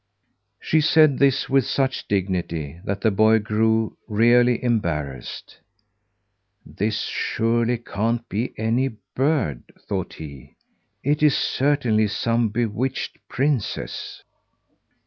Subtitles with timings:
[0.59, 5.59] She said this with such dignity, that the boy grew really embarrassed.
[6.65, 10.55] "This surely can't be any bird," thought he.
[11.03, 14.23] "It is certainly some bewitched princess."